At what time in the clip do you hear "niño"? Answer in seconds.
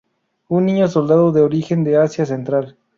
0.65-0.87